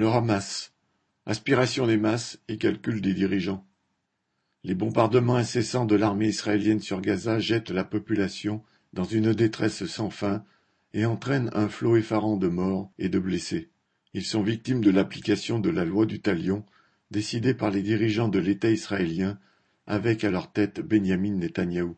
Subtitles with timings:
[0.00, 0.72] Le Hamas,
[1.26, 3.66] aspiration des masses et calcul des dirigeants.
[4.64, 8.62] Les bombardements incessants de l'armée israélienne sur Gaza jettent la population
[8.94, 10.42] dans une détresse sans fin
[10.94, 13.68] et entraînent un flot effarant de morts et de blessés.
[14.14, 16.64] Ils sont victimes de l'application de la loi du talion
[17.10, 19.38] décidée par les dirigeants de l'État israélien
[19.86, 21.94] avec à leur tête Benjamin Netanyahou.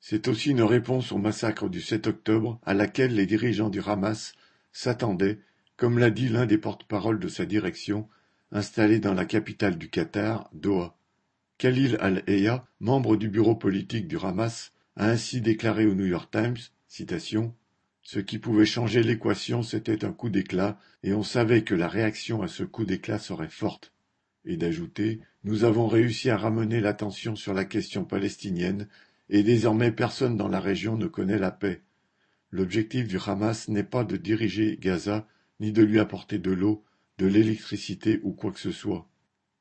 [0.00, 4.32] C'est aussi une réponse au massacre du 7 octobre à laquelle les dirigeants du Hamas
[4.72, 5.38] s'attendaient,
[5.76, 8.08] comme l'a dit l'un des porte-parole de sa direction,
[8.50, 10.96] installé dans la capitale du Qatar, Doha.
[11.58, 16.56] Khalil al-Eya, membre du bureau politique du Hamas, a ainsi déclaré au New York Times,
[16.88, 17.54] citation,
[18.02, 22.40] Ce qui pouvait changer l'équation, c'était un coup d'éclat, et on savait que la réaction
[22.40, 23.92] à ce coup d'éclat serait forte.
[24.44, 28.88] Et d'ajouter, nous avons réussi à ramener l'attention sur la question palestinienne
[29.28, 31.82] et désormais personne dans la région ne connaît la paix.
[32.52, 35.26] L'objectif du Hamas n'est pas de diriger Gaza,
[35.60, 36.84] ni de lui apporter de l'eau,
[37.18, 39.08] de l'électricité ou quoi que ce soit.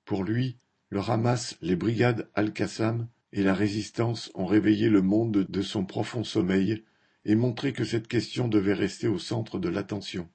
[0.03, 0.57] Pour lui,
[0.89, 6.23] le Hamas, les brigades Al-Qassam et la résistance ont réveillé le monde de son profond
[6.23, 6.83] sommeil
[7.25, 10.29] et montré que cette question devait rester au centre de l'attention.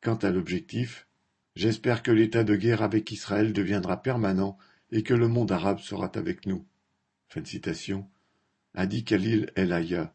[0.00, 1.08] Quant à l'objectif,
[1.56, 4.56] j'espère que l'état de guerre avec Israël deviendra permanent
[4.90, 6.64] et que le monde arabe sera avec nous.
[7.28, 8.08] Fin de citation
[8.74, 10.14] a dit Khalil El Aya.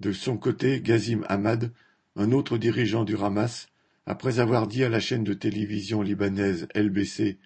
[0.00, 1.72] De son côté, Gazim Ahmad,
[2.16, 3.68] un autre dirigeant du Hamas,
[4.06, 7.38] après avoir dit à la chaîne de télévision libanaise LBC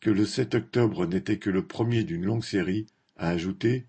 [0.00, 2.86] que le 7 octobre n'était que le premier d'une longue série,
[3.16, 3.86] a ajouté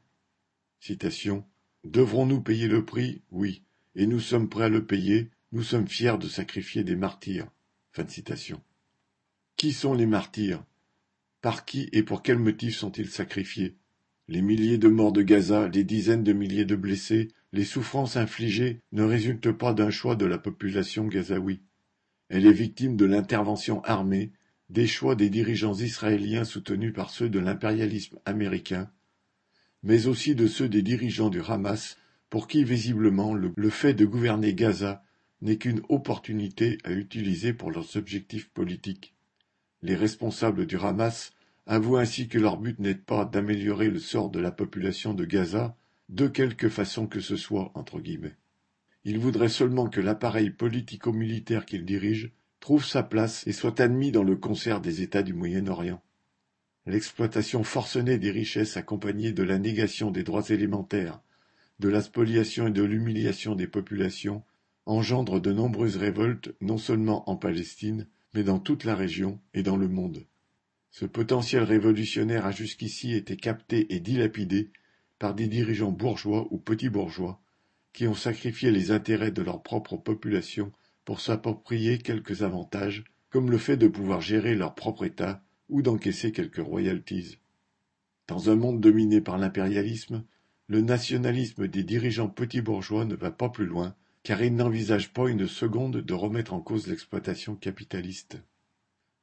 [1.84, 3.22] Devrons-nous payer le prix?
[3.32, 3.64] Oui,
[3.96, 7.48] et nous sommes prêts à le payer, nous sommes fiers de sacrifier des martyrs.
[9.56, 10.64] Qui sont les martyrs?
[11.42, 13.76] Par qui et pour quels motifs sont-ils sacrifiés?
[14.28, 18.82] Les milliers de morts de Gaza, les dizaines de milliers de blessés, les souffrances infligées
[18.92, 21.62] ne résultent pas d'un choix de la population gazaoui.
[22.34, 24.32] Elle est victime de l'intervention armée,
[24.72, 28.90] des choix des dirigeants israéliens soutenus par ceux de l'impérialisme américain,
[29.84, 31.96] mais aussi de ceux des dirigeants du Hamas,
[32.32, 35.04] pour qui visiblement le, fait de gouverner Gaza
[35.44, 39.14] n'est qu'une opportunité à utiliser pour leurs objectifs politiques.
[39.84, 41.34] Les responsables du Hamas
[41.68, 45.78] avouent ainsi que leur but n'est pas d'améliorer le sort de la population de Gaza,
[46.10, 48.38] de quelque façon que ce soit, entre guillemets.
[49.06, 54.24] Ils voudraient seulement que l'appareil politico-militaire qu'ils dirigent trouve sa place et soit admis dans
[54.24, 56.02] le concert des États du Moyen-Orient.
[56.86, 61.22] L'exploitation forcenée des richesses accompagnée de la négation des droits élémentaires,
[61.80, 64.44] de la spoliation et de l'humiliation des populations
[64.86, 69.78] engendre de nombreuses révoltes non seulement en Palestine, mais dans toute la région et dans
[69.78, 70.26] le monde.
[70.92, 74.72] Ce potentiel révolutionnaire a jusqu'ici été capté et dilapidé
[75.20, 77.42] par des dirigeants bourgeois ou petits bourgeois
[77.94, 80.72] qui ont sacrifié les intérêts de leur propre population
[81.06, 86.32] pour s'approprier quelques avantages, comme le fait de pouvoir gérer leur propre État ou d'encaisser
[86.32, 87.38] quelques royalties.
[88.28, 90.24] Dans un monde dominé par l'impérialisme,
[90.68, 95.30] le nationalisme des dirigeants petits bourgeois ne va pas plus loin, car ils n'envisagent pas
[95.30, 98.42] une seconde de remettre en cause l'exploitation capitaliste.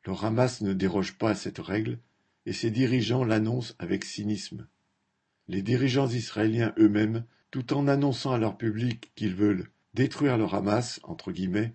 [0.06, 1.98] Le Hamas ne déroge pas à cette règle,
[2.47, 4.66] et ses dirigeants l'annoncent avec cynisme.
[5.48, 11.00] Les dirigeants israéliens eux-mêmes, tout en annonçant à leur public qu'ils veulent détruire le Hamas,
[11.03, 11.75] entre guillemets,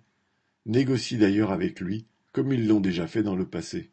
[0.64, 3.92] négocient d'ailleurs avec lui, comme ils l'ont déjà fait dans le passé.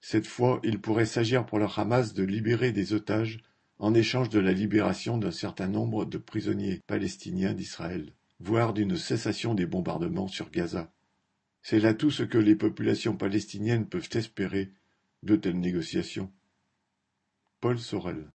[0.00, 3.40] Cette fois, il pourrait s'agir pour le Hamas de libérer des otages
[3.78, 9.54] en échange de la libération d'un certain nombre de prisonniers palestiniens d'Israël, voire d'une cessation
[9.54, 10.92] des bombardements sur Gaza.
[11.62, 14.72] C'est là tout ce que les populations palestiniennes peuvent espérer
[15.22, 16.32] de telles négociations.
[17.60, 18.28] Paul Sorel